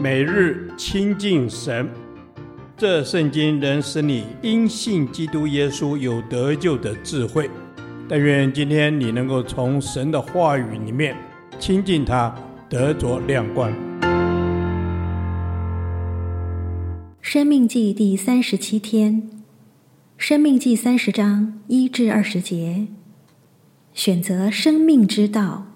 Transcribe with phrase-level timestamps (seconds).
[0.00, 1.88] 每日亲近神，
[2.76, 7.50] 这圣经能使你因信基督耶稣有得救的智慧。
[8.08, 11.16] 但愿今天你能够从神的话语里面
[11.58, 12.32] 亲近他，
[12.68, 13.72] 得着亮光。
[17.34, 19.28] 生命记第三十七天，
[20.16, 22.86] 生命记三十章一至二十节，
[23.92, 25.66] 选择生命之道。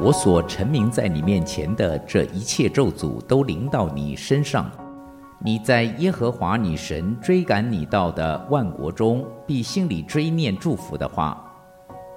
[0.00, 4.70] 我所陈明在你面前的这一切咒诅都临到你身上，
[5.44, 11.44] 你在耶和华你神追赶你到的万国中，必心里追念祝福的话。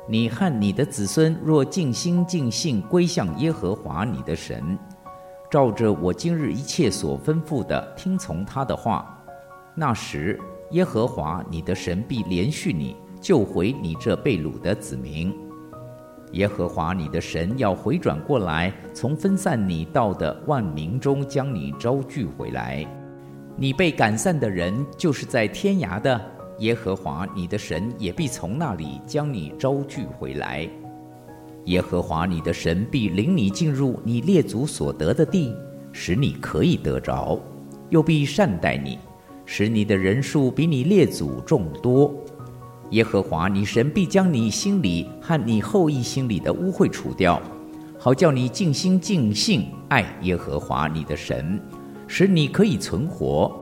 [0.07, 4.77] 你和你的子孙若尽心尽性归向耶和华你的神，
[5.49, 9.23] 照着我今日一切所吩咐的听从他的话，
[9.75, 10.39] 那时
[10.71, 15.33] 耶和华你的神必怜恤你，救回你这被掳的子民。
[16.31, 22.85] 耶和华你的神要回转过来，从分散你到的万民中将你招聚回来。
[23.57, 26.19] 你被赶散的人，就是在天涯的，
[26.61, 30.69] 耶和华你的神也必从那里将你招聚回来。
[31.65, 35.55] 耶和华你的神必领你进入你列祖所得的地，
[35.91, 37.39] 使你可以得着，
[37.89, 38.99] 又必善待你，
[39.43, 42.13] 使你的人数比你列祖众多。
[42.91, 47.41] 耶和华你神必将你心里和你后裔心里的污秽除掉，
[47.97, 51.59] 好叫你尽心尽性爱耶和华你的神，
[52.05, 53.60] 使你可以存活。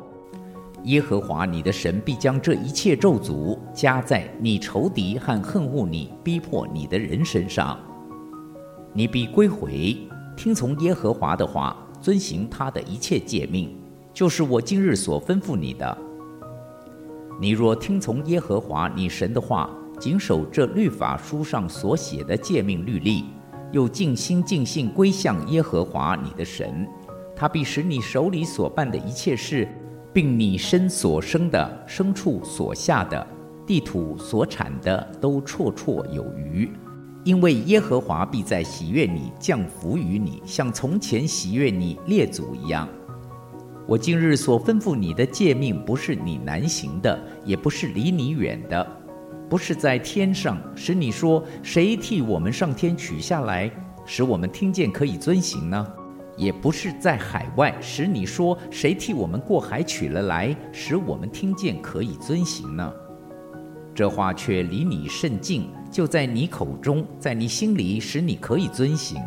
[0.85, 7.77] 耶和华你的神必将这一切咒诅加在你仇敌和恨恶你、逼迫你的人身上。
[8.93, 9.97] 你必归回，
[10.35, 13.75] 听从耶和华的话，遵行他的一切诫命，
[14.13, 15.97] 就是我今日所吩咐你的。
[17.41, 23.25] 你若听从耶和华你神的话，谨守这律法书上所写的诫命律例，
[23.71, 26.87] 又尽心尽性归向耶和华你的神，
[27.35, 29.67] 他必使你手里所办的一切事，
[30.13, 33.25] 并你身所生的、牲畜所下的、
[33.65, 36.69] 地土所产的，都绰绰有余。
[37.25, 42.87] 因为耶和华必在喜悦你，降福于你，像从前喜悦你列祖一样。
[43.85, 48.87] 我今日所吩咐你的诫命，不是你难行的，也不是离你远的，
[49.49, 53.69] 不是在天上，使你说谁替我们上天取下来，
[54.05, 55.85] 使我们听见可以遵行呢？
[56.39, 62.93] 也不是在海外，使你说谁替我们过海取了来，使我们听见可以遵行呢？
[63.93, 69.21] 这话却离你甚近，就在你口中，在你心里，使你可以遵行。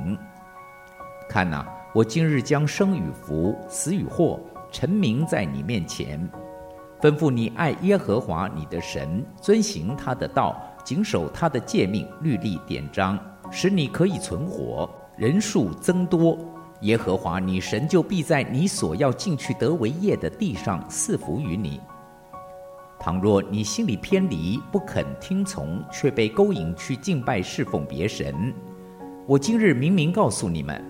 [1.28, 4.40] 看哪，我今日将生与福，死与祸。
[4.70, 6.18] 陈明在你面前，
[6.98, 13.18] 吩咐你爱耶和华你的神，遵行他的道，谨守他的诫命、律例、典章，
[13.50, 16.38] 使你可以存活，人数增多。
[16.82, 21.80] 耶和华你神就必在你所要进去得为业的地上赐福于你。
[22.98, 28.54] 倘若你心里偏离，不肯听从，却被勾引去敬拜侍奉别神，
[29.26, 30.80] 我今日明明告诉你们，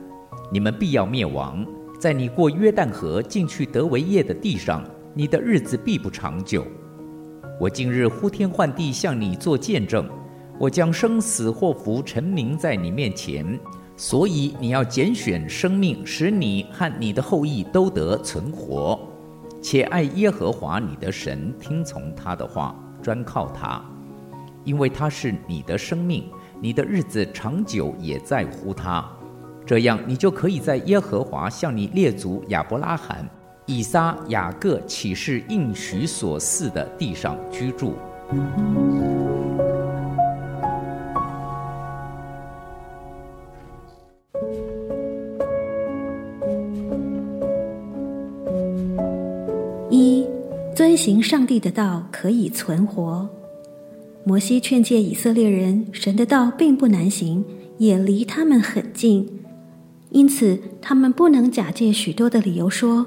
[0.51, 1.65] 你们必要灭亡。
[1.99, 6.67] 在你过约旦河进去得为业的地上，你的日子必不长久。
[7.61, 10.09] 我今日呼天唤地向你做见证，
[10.59, 13.59] 我将生死祸福陈明在你面前，
[13.97, 18.99] 所以你要拣选生命，使你和你的后裔都得存活，
[19.61, 23.83] 且爱耶和华你的神，听从他的话，专靠他，
[24.65, 26.25] 因为他是你的生命，
[26.61, 29.09] 你的日子长久也在乎他。
[29.65, 33.29] 这样，你就可以在耶和华向你列祖亚伯拉罕、
[33.67, 37.95] 以撒、雅各启示应许所赐的地上居住。
[50.93, 53.27] 遵行上帝的道可以存活。
[54.25, 57.43] 摩西劝诫以色列人，神的道并不难行，
[57.79, 59.27] 也离他们很近。
[60.11, 63.07] 因此，他们不能假借许多的理由说：“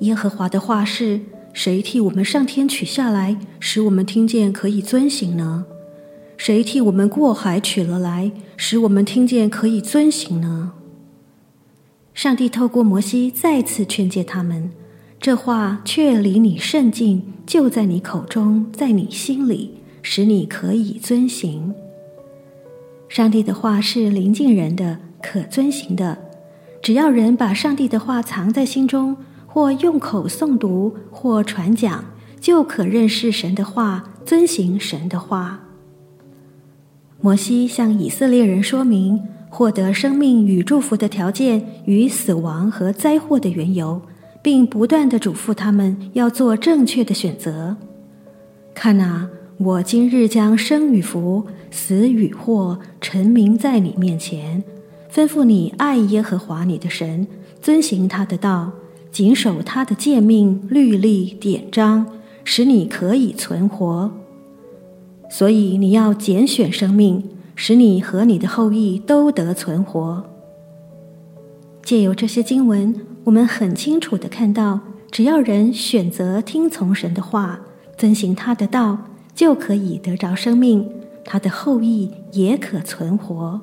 [0.00, 1.20] 耶和华的话是
[1.52, 5.64] 谁替我们上天取下来，使我们听见可以遵行呢？
[6.36, 10.72] 谁替我们过海取了来，使我们听见可以遵行呢？”
[12.12, 14.72] 上帝透过摩西再次劝诫他们
[15.22, 21.72] ：“这话却离你甚近，就在你口中，在你心里，使你可以遵行。”
[23.08, 26.18] 上帝的话是临近人的，可遵行的。
[26.82, 29.16] 只要人把上帝的话藏在心中，
[29.46, 32.04] 或用口诵读，或传讲，
[32.40, 35.60] 就可认识神的话，遵行神的话。
[37.20, 44.02] 摩西向以色列人说明获得生命与祝福的条件与死亡和灾祸的缘由，
[44.42, 47.76] 并不断地嘱咐他们要做正确的选择。
[48.74, 49.28] 看哪，
[49.58, 54.62] 我今日将生与福、死与祸陈明在你面前，
[55.10, 57.26] 吩咐你爱耶和华你的神，
[57.60, 58.72] 遵行他的道。
[59.12, 62.06] 谨守他的诫命、律例、典章，
[62.44, 64.10] 使你可以存活。
[65.28, 67.22] 所以你要拣选生命，
[67.54, 70.24] 使你和你的后裔都得存活。
[71.84, 74.80] 借由这些经文，我们很清楚地看到，
[75.10, 77.60] 只要人选择听从神的话，
[77.96, 78.98] 遵行他的道，
[79.34, 80.88] 就可以得着生命，
[81.24, 83.60] 他的后裔也可存活。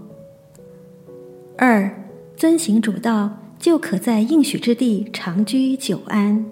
[1.57, 1.91] 二，
[2.35, 3.37] 遵行主道。
[3.59, 6.45] 就可在应许之地长居久安。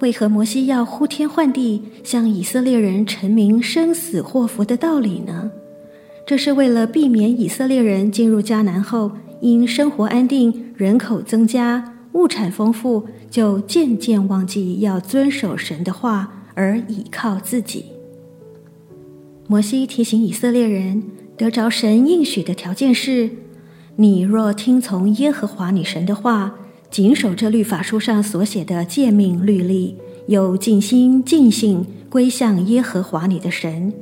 [0.00, 5.50] 为何摩西要呼天唤地向以色列人陈明生死祸福的道理呢？
[6.26, 9.12] 这是为了避免以色列人进入迦南后，
[9.44, 17.84] 因生活安定、人口增加、物产丰富，就渐渐忘记要遵守神的话，而倚靠自己。
[19.46, 21.02] 摩西提醒以色列人，
[21.36, 23.28] 得着神应许的条件是。
[23.96, 26.54] 你若听从耶和华你神的话，
[26.90, 33.92] 谨守这律法书上所写的诫命律例，又尽心尽性归向耶和华你的神，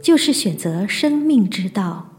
[0.00, 2.15] 就是选择生命之道。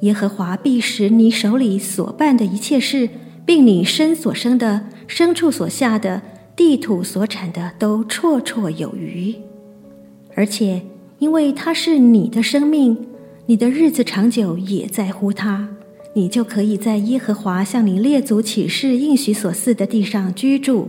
[0.00, 3.08] 耶和华必使你手里所办的一切事，
[3.44, 6.22] 并你身所生的、牲畜所下的、
[6.56, 9.34] 地土所产的，都绰绰有余。
[10.34, 10.82] 而且，
[11.18, 12.96] 因为他是你的生命，
[13.46, 15.68] 你的日子长久也在乎他。
[16.12, 20.88] 你就可以在耶和华向你列祖起誓应许所赐的地上居住。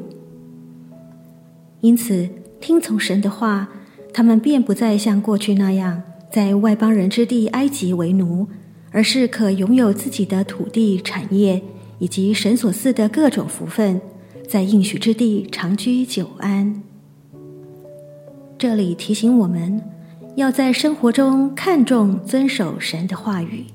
[1.82, 2.28] 因此，
[2.60, 3.70] 听从神的话，
[4.14, 8.48] 他们便不再像过去那样在外邦人之地埃及为奴，
[8.92, 11.62] 而是可拥有自己的土地产业
[12.00, 14.02] 以及神所赐的各种福分，
[14.48, 16.84] 在应许之地长居久安。
[18.58, 19.82] 这里提醒我们，
[20.36, 23.66] 要在生活中看重遵守神的话语。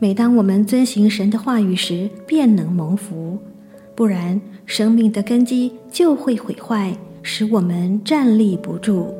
[0.00, 3.38] 每当我们遵行神的话语时，便能蒙福；
[3.94, 9.14] 不然，生命的根基就会毁坏，使我们站立不住。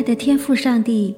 [0.00, 1.14] 爱的天父上帝，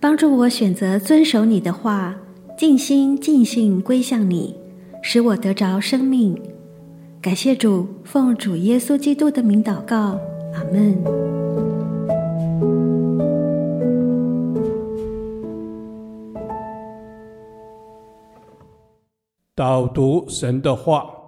[0.00, 2.16] 帮助我选择遵守你的话，
[2.56, 4.56] 尽心尽性归向你，
[5.02, 6.34] 使我得着生命。
[7.20, 10.18] 感谢主，奉主耶稣基督的名祷告，
[10.54, 10.96] 阿门。
[19.54, 21.00] 导读神的话，《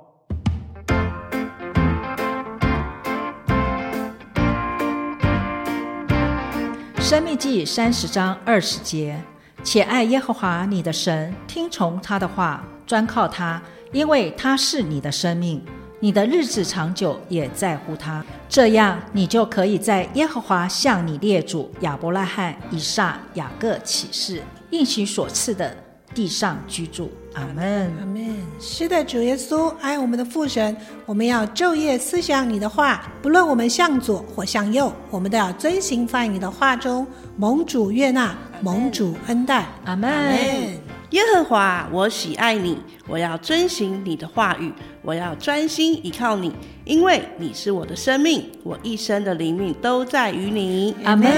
[7.04, 9.22] 生命记》三十章二十节，
[9.62, 13.60] 且爱耶和华你的神，听从他的话，专靠他，
[13.92, 15.62] 因为他是你的生命，
[16.00, 18.24] 你的日子长久也在乎他。
[18.48, 25.76] 这样，你就可以在耶和华向你列祖亚伯拉罕、以撒、雅各起誓应许所赐的
[26.14, 27.11] 地上居住。
[27.35, 28.37] 阿门，阿门。
[28.61, 37.04] 是的，主耶稣，爱我们的父神，我们要昼夜思想你的话，不论我们向左或向右，我们都要遵行在你的话中，
[37.37, 39.66] 蒙主悦纳，蒙主恩待。
[39.85, 40.84] 阿门。
[41.11, 46.52] 耶和华，我喜爱你，我要遵行你的话语，我要专心依靠你，
[46.84, 50.94] 因为你是我的生命，我一生的灵命都在于你。
[51.04, 51.30] 阿门。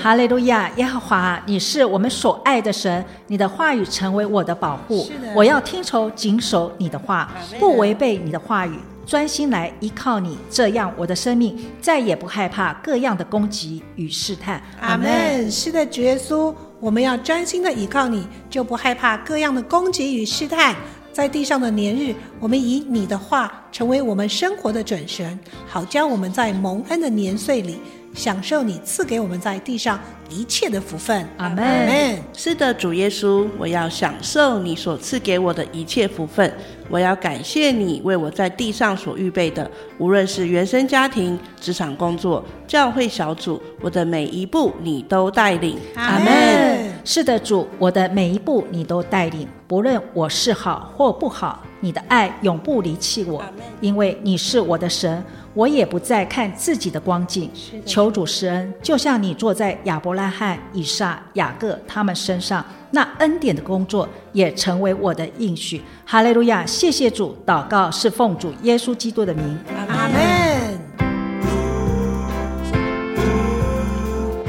[0.00, 5.10] 哈利路亚，耶和华，你是我们所爱的神，你的话语成为我的保护。
[5.34, 14.62] 我要听从谨守你的话，不违背你的话语，专心来依靠你，这样我的生命再也不害怕各样的攻击与试探。
[14.80, 15.50] 阿门。
[15.50, 16.54] 是的，主耶稣。
[16.80, 20.76] 我们要专心的倚靠你，就不害怕各样的攻击与试探。
[21.12, 27.78] 在地上的年日，我们以你的话成为我们生活的准绳，好叫我们在蒙恩的年岁里，
[28.14, 29.98] 享受你赐给我们在地上
[30.28, 31.26] 一切的福分。
[31.36, 32.18] 阿门。
[32.32, 36.52] 是的，主耶稣，我要享受你所赐给我的一切福分。
[36.90, 45.78] 我要感谢你为我在地上所预备的，无论是原生家庭、职场工作、教会小组，我的每一步你都带领。
[45.94, 46.90] 阿门。
[47.04, 53.42] 是的，主，我的每一步你都带领，不论我是好或不好，你的爱永不离弃我，
[53.80, 55.22] 因为你是我的神，
[55.54, 57.50] 我也不再看自己的光景。
[57.86, 65.80] 求主施恩，就像你坐在亚伯拉罕、以撒、雅各他们身上，那恩典的工作也成为我的应许。
[66.04, 66.66] 哈利路亚！
[66.66, 69.58] 谢谢主，祷告是奉主耶稣基督的名。
[69.88, 70.78] 阿门。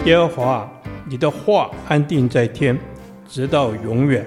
[0.06, 0.68] 耶和华，
[1.08, 2.76] 你的话安定在天，
[3.28, 4.26] 直到永远。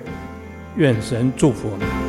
[0.76, 2.01] 愿神祝福你。